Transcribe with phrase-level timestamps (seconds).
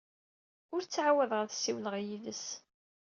[0.73, 2.45] Ur ttɛawadeɣ ad ssiwleɣ yid-s.